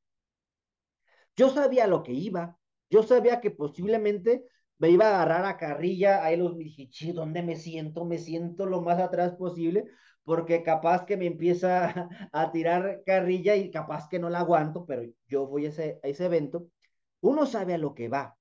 Yo 1.37 1.51
sabía 1.51 1.87
lo 1.87 2.03
que 2.03 2.13
iba. 2.13 2.59
Yo 2.91 3.03
sabía 3.03 3.41
que 3.41 3.51
posiblemente 3.51 4.45
me 4.79 4.91
iba 4.91 5.07
a 5.07 5.15
agarrar 5.23 5.45
a 5.47 5.57
carrilla. 5.57 6.25
Ahí 6.25 6.37
los 6.37 6.57
dije, 6.57 7.13
¿dónde 7.13 7.43
me 7.43 7.57
siento? 7.57 8.05
Me 8.05 8.19
siento 8.19 8.67
lo 8.67 8.83
más 8.83 8.99
atrás 9.01 9.35
posible, 9.37 9.85
porque 10.25 10.63
capaz 10.63 11.05
que 11.07 11.17
me 11.17 11.27
empieza 11.27 12.09
a 12.33 12.53
tirar 12.53 13.03
carrilla 13.07 13.57
y 13.57 13.71
capaz 13.71 14.09
que 14.09 14.19
no 14.19 14.31
la 14.31 14.41
aguanto, 14.41 14.85
pero 14.87 15.03
yo 15.27 15.47
voy 15.47 15.67
a 15.67 15.69
ese, 15.71 16.01
a 16.03 16.09
ese 16.09 16.27
evento. 16.27 16.69
Uno 17.21 17.47
sabe 17.47 17.75
a 17.75 17.79
lo 17.79 17.95
que 17.95 18.09
va. 18.09 18.38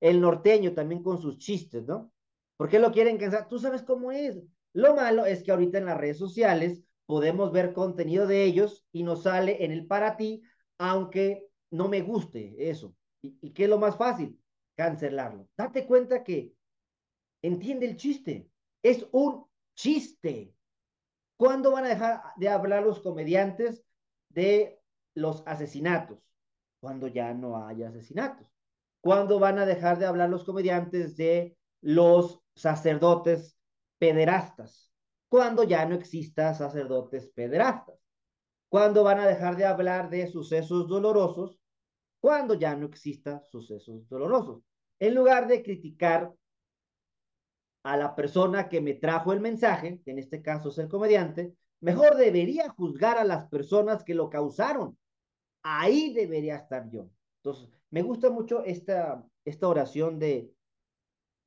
El 0.00 0.20
norteño 0.20 0.74
también 0.74 1.02
con 1.02 1.20
sus 1.20 1.38
chistes, 1.38 1.86
¿no? 1.86 2.12
¿Por 2.56 2.68
qué 2.68 2.78
lo 2.78 2.92
quieren 2.92 3.18
cansar? 3.18 3.48
Tú 3.48 3.58
sabes 3.58 3.82
cómo 3.82 4.12
es. 4.12 4.42
Lo 4.72 4.94
malo 4.94 5.26
es 5.26 5.42
que 5.42 5.52
ahorita 5.52 5.78
en 5.78 5.86
las 5.86 5.96
redes 5.96 6.18
sociales 6.18 6.82
podemos 7.06 7.52
ver 7.52 7.72
contenido 7.72 8.26
de 8.26 8.44
ellos 8.44 8.84
y 8.92 9.02
nos 9.02 9.22
sale 9.22 9.64
en 9.64 9.72
el 9.72 9.86
para 9.86 10.16
ti, 10.16 10.42
aunque 10.78 11.46
no 11.70 11.88
me 11.88 12.02
guste 12.02 12.54
eso. 12.70 12.94
¿Y, 13.22 13.52
qué 13.52 13.64
es 13.64 13.70
lo 13.70 13.78
más 13.78 13.96
fácil? 13.96 14.38
Cancelarlo. 14.76 15.48
Date 15.56 15.86
cuenta 15.86 16.22
que 16.22 16.52
entiende 17.42 17.86
el 17.86 17.96
chiste. 17.96 18.50
Es 18.82 19.06
un 19.12 19.46
chiste. 19.74 20.52
¿Cuándo 21.36 21.72
van 21.72 21.84
a 21.84 21.88
dejar 21.88 22.22
de 22.36 22.48
hablar 22.48 22.82
los 22.82 23.00
comediantes 23.00 23.84
de 24.28 24.80
los 25.14 25.42
asesinatos? 25.46 26.18
Cuando 26.80 27.08
ya 27.08 27.32
no 27.34 27.66
haya 27.66 27.88
asesinatos. 27.88 28.46
¿Cuándo 29.06 29.38
van 29.38 29.60
a 29.60 29.66
dejar 29.66 30.00
de 30.00 30.06
hablar 30.06 30.30
los 30.30 30.42
comediantes 30.42 31.16
de 31.16 31.56
los 31.80 32.42
sacerdotes 32.56 33.56
pederastas? 34.00 34.92
Cuando 35.28 35.62
ya 35.62 35.86
no 35.86 35.94
exista 35.94 36.52
sacerdotes 36.54 37.28
pederastas. 37.28 38.00
¿Cuándo 38.68 39.04
van 39.04 39.20
a 39.20 39.26
dejar 39.28 39.54
de 39.54 39.64
hablar 39.64 40.10
de 40.10 40.26
sucesos 40.26 40.88
dolorosos? 40.88 41.60
Cuando 42.18 42.54
ya 42.54 42.74
no 42.74 42.86
exista 42.86 43.44
sucesos 43.44 44.08
dolorosos. 44.08 44.64
En 44.98 45.14
lugar 45.14 45.46
de 45.46 45.62
criticar 45.62 46.34
a 47.84 47.96
la 47.96 48.16
persona 48.16 48.68
que 48.68 48.80
me 48.80 48.94
trajo 48.94 49.32
el 49.32 49.38
mensaje, 49.38 50.00
que 50.04 50.10
en 50.10 50.18
este 50.18 50.42
caso 50.42 50.70
es 50.70 50.78
el 50.78 50.88
comediante, 50.88 51.54
mejor 51.78 52.16
debería 52.16 52.70
juzgar 52.70 53.18
a 53.18 53.24
las 53.24 53.46
personas 53.46 54.02
que 54.02 54.16
lo 54.16 54.28
causaron. 54.28 54.98
Ahí 55.62 56.12
debería 56.12 56.56
estar 56.56 56.90
yo. 56.90 57.08
Entonces, 57.46 57.70
me 57.90 58.02
gusta 58.02 58.28
mucho 58.28 58.64
esta, 58.64 59.24
esta 59.44 59.68
oración 59.68 60.18
de, 60.18 60.52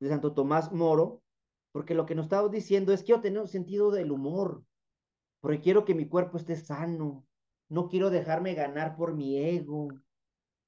Santo 0.00 0.32
Tomás 0.32 0.72
Moro, 0.72 1.22
porque 1.72 1.94
lo 1.94 2.06
que 2.06 2.14
nos 2.14 2.24
está 2.24 2.48
diciendo 2.48 2.94
es 2.94 3.00
que 3.00 3.06
quiero 3.06 3.20
tener 3.20 3.38
un 3.38 3.48
sentido 3.48 3.90
del 3.90 4.10
humor, 4.10 4.64
porque 5.40 5.60
quiero 5.60 5.84
que 5.84 5.94
mi 5.94 6.08
cuerpo 6.08 6.38
esté 6.38 6.56
sano, 6.56 7.26
no 7.68 7.88
quiero 7.88 8.08
dejarme 8.08 8.54
ganar 8.54 8.96
por 8.96 9.12
mi 9.12 9.36
ego, 9.36 9.88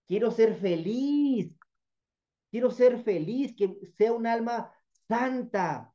quiero 0.06 0.30
ser 0.30 0.54
feliz, 0.54 1.58
quiero 2.50 2.70
ser 2.70 3.02
feliz, 3.02 3.56
que 3.56 3.80
sea 3.96 4.12
un 4.12 4.26
alma 4.26 4.70
santa, 5.08 5.94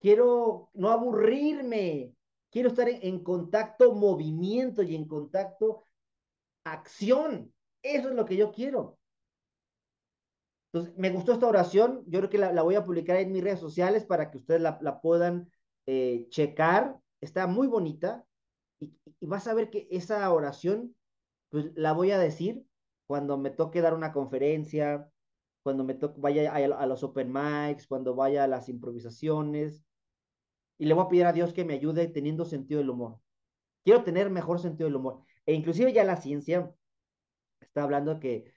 quiero 0.00 0.70
no 0.72 0.88
aburrirme, 0.88 2.14
quiero 2.50 2.70
estar 2.70 2.88
en 2.88 3.22
contacto 3.22 3.94
movimiento 3.94 4.82
y 4.82 4.94
en 4.94 5.06
contacto 5.06 5.84
acción, 6.64 7.52
eso 7.82 8.08
es 8.10 8.14
lo 8.14 8.24
que 8.24 8.36
yo 8.36 8.52
quiero. 8.52 8.98
Entonces, 10.72 10.96
me 10.98 11.10
gustó 11.10 11.32
esta 11.32 11.46
oración, 11.46 12.04
yo 12.06 12.20
creo 12.20 12.30
que 12.30 12.38
la, 12.38 12.62
voy 12.62 12.74
a 12.74 12.84
publicar 12.84 13.16
en 13.16 13.32
mis 13.32 13.42
redes 13.42 13.60
sociales 13.60 14.04
para 14.04 14.30
que 14.30 14.38
ustedes 14.38 14.60
la, 14.60 15.00
puedan 15.00 15.50
eh, 15.86 16.26
checar, 16.28 16.98
está 17.20 17.46
muy 17.46 17.66
bonita 17.66 18.24
y, 18.78 18.92
y, 19.18 19.26
vas 19.26 19.46
a 19.48 19.54
ver 19.54 19.70
que 19.70 19.88
esa 19.90 20.30
oración, 20.30 20.94
pues 21.48 21.72
la 21.74 21.92
voy 21.92 22.10
a 22.10 22.18
decir 22.18 22.62
cuando 23.06 23.38
me 23.38 23.50
toque 23.50 23.80
dar 23.80 23.94
una 23.94 24.12
conferencia, 24.12 25.08
cuando 25.62 25.84
me 25.84 25.94
toque, 25.94 26.20
vaya 26.20 26.52
a, 26.52 26.56
a 26.56 26.86
los 26.86 27.02
open 27.02 27.32
mics, 27.32 27.86
cuando 27.86 28.14
vaya 28.14 28.44
a 28.44 28.48
las 28.48 28.68
improvisaciones, 28.68 29.82
y 30.78 30.84
le 30.84 30.94
voy 30.94 31.04
a 31.04 31.08
pedir 31.08 31.24
a 31.24 31.32
Dios 31.32 31.52
que 31.54 31.64
me 31.64 31.74
ayude 31.74 32.08
teniendo 32.08 32.44
sentido 32.44 32.78
del 32.78 32.90
humor. 32.90 33.18
Quiero 33.84 34.04
tener 34.04 34.30
mejor 34.30 34.60
sentido 34.60 34.86
del 34.86 34.96
humor. 34.96 35.22
E 35.46 35.54
inclusive 35.54 35.92
ya 35.92 36.04
la 36.04 36.16
ciencia 36.16 36.72
está 37.78 37.84
hablando 37.84 38.18
que 38.18 38.52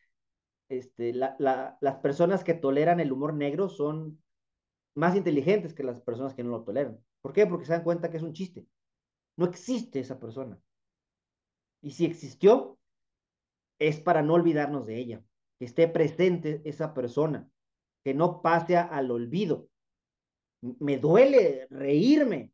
este, 0.69 1.13
la, 1.13 1.35
la, 1.37 1.77
las 1.81 1.97
personas 1.97 2.43
que 2.43 2.53
toleran 2.53 2.99
el 2.99 3.11
humor 3.11 3.33
negro 3.33 3.69
son 3.69 4.21
más 4.95 5.15
inteligentes 5.15 5.73
que 5.73 5.83
las 5.83 6.01
personas 6.01 6.33
que 6.33 6.43
no 6.43 6.49
lo 6.49 6.63
toleran. 6.63 6.99
¿Por 7.21 7.33
qué? 7.33 7.45
Porque 7.45 7.65
se 7.65 7.73
dan 7.73 7.83
cuenta 7.83 8.09
que 8.09 8.17
es 8.17 8.23
un 8.23 8.33
chiste. 8.33 8.65
No 9.37 9.45
existe 9.45 9.99
esa 9.99 10.19
persona. 10.19 10.59
Y 11.81 11.91
si 11.91 12.05
existió, 12.05 12.79
es 13.79 13.99
para 13.99 14.21
no 14.21 14.35
olvidarnos 14.35 14.85
de 14.85 14.97
ella, 14.97 15.23
que 15.59 15.65
esté 15.65 15.87
presente 15.87 16.61
esa 16.65 16.93
persona, 16.93 17.49
que 18.03 18.13
no 18.13 18.41
pase 18.41 18.77
al 18.77 19.11
olvido. 19.11 19.67
Me 20.61 20.97
duele 20.97 21.67
reírme, 21.69 22.53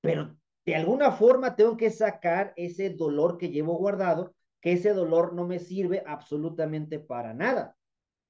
pero 0.00 0.36
de 0.64 0.76
alguna 0.76 1.12
forma 1.12 1.56
tengo 1.56 1.76
que 1.76 1.90
sacar 1.90 2.52
ese 2.56 2.90
dolor 2.90 3.38
que 3.38 3.48
llevo 3.48 3.76
guardado, 3.78 4.35
que 4.60 4.72
ese 4.72 4.92
dolor 4.92 5.34
no 5.34 5.46
me 5.46 5.58
sirve 5.58 6.02
absolutamente 6.06 6.98
para 6.98 7.34
nada. 7.34 7.76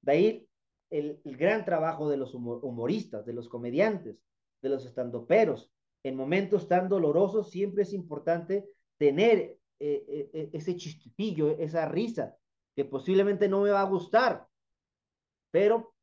De 0.01 0.11
ahí 0.11 0.47
el, 0.89 1.19
el 1.23 1.37
gran 1.37 1.65
trabajo 1.65 2.09
de 2.09 2.17
los 2.17 2.33
humoristas, 2.33 3.25
de 3.25 3.33
los 3.33 3.49
comediantes, 3.49 4.21
de 4.61 4.69
los 4.69 4.85
estandoperos. 4.85 5.71
En 6.03 6.15
momentos 6.15 6.67
tan 6.67 6.89
dolorosos 6.89 7.49
siempre 7.49 7.83
es 7.83 7.93
importante 7.93 8.69
tener 8.97 9.57
eh, 9.79 10.05
eh, 10.07 10.29
eh 10.33 10.49
ese 10.53 10.75
chispitillo, 10.75 11.51
esa 11.57 11.87
risa, 11.87 12.35
que 12.75 12.85
posiblemente 12.85 13.49
no 13.49 13.61
me 13.61 13.71
va 13.71 13.81
a 13.81 13.89
gustar, 13.89 14.47
pero 15.51 15.93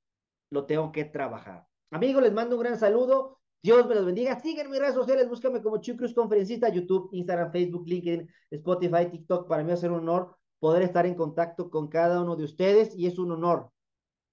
lo 0.51 0.67
tengo 0.67 0.93
que 0.93 1.05
trabajar. 1.05 1.67
Amigos, 1.91 2.23
les 2.23 2.33
mando 2.33 2.57
un 2.57 2.63
gran 2.63 2.79
saludo. 2.79 3.41
Dios 3.65 3.87
me 3.89 3.95
los 3.95 4.05
bendiga. 4.05 4.39
Sigan 4.41 4.69
mis 4.69 4.79
redes 4.79 4.93
sociales, 4.93 5.27
búscame 5.27 5.63
como 5.63 5.79
Chucruz 5.81 6.13
Conferencista, 6.13 6.69
YouTube, 6.69 7.09
Instagram, 7.13 7.51
Facebook, 7.51 7.89
LinkedIn, 7.89 8.29
Spotify, 8.51 9.07
TikTok. 9.11 9.49
Para 9.49 9.63
mí 9.63 9.69
va 9.69 9.73
a 9.73 9.79
ser 9.79 9.91
un 9.91 10.01
honor 10.01 10.37
poder 10.59 10.83
estar 10.83 11.07
en 11.07 11.15
contacto 11.15 11.71
con 11.71 11.89
cada 11.89 12.21
uno 12.21 12.37
de 12.37 12.45
ustedes 12.45 12.95
y 12.95 13.07
es 13.07 13.19
un 13.19 13.33
honor. 13.33 13.71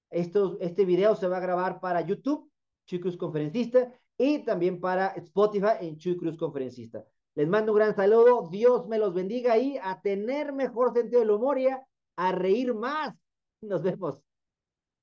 Esto, 0.09 0.57
este 0.59 0.83
video 0.83 1.15
se 1.15 1.29
va 1.29 1.37
a 1.37 1.39
grabar 1.39 1.79
para 1.79 2.01
YouTube, 2.01 2.51
Chucruz 2.85 3.15
Conferencista, 3.15 3.93
y 4.17 4.39
también 4.39 4.81
para 4.81 5.07
Spotify 5.11 5.77
en 5.79 5.97
Chucruz 5.97 6.35
Conferencista. 6.37 7.05
Les 7.35 7.47
mando 7.47 7.71
un 7.71 7.77
gran 7.77 7.95
saludo. 7.95 8.49
Dios 8.51 8.85
me 8.89 8.99
los 8.99 9.13
bendiga 9.13 9.57
y 9.57 9.77
a 9.77 10.01
tener 10.01 10.51
mejor 10.51 10.91
sentido 10.93 11.21
del 11.21 11.31
humor 11.31 11.57
y 11.57 11.69
a 11.69 12.31
reír 12.33 12.73
más. 12.73 13.15
Nos 13.61 13.81
vemos. 13.81 14.17